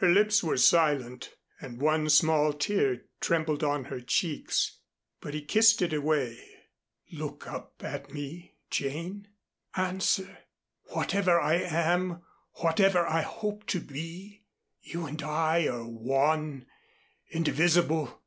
Her 0.00 0.10
lips 0.10 0.44
were 0.44 0.58
silent, 0.58 1.36
and 1.58 1.80
one 1.80 2.10
small 2.10 2.52
tear 2.52 3.06
trembled 3.22 3.64
on 3.64 3.84
her 3.84 3.98
cheeks. 4.02 4.78
But 5.22 5.32
he 5.32 5.40
kissed 5.40 5.80
it 5.80 5.94
away. 5.94 6.38
"Look 7.10 7.46
up 7.48 7.82
at 7.82 8.12
me, 8.12 8.56
Jane. 8.68 9.26
Answer. 9.74 10.38
Whatever 10.90 11.40
I 11.40 11.54
am, 11.62 12.20
whatever 12.60 13.06
I 13.06 13.22
hope 13.22 13.64
to 13.68 13.80
be, 13.80 14.44
you 14.82 15.06
and 15.06 15.22
I 15.22 15.66
are 15.66 15.88
one 15.88 16.66
indivisible. 17.30 18.22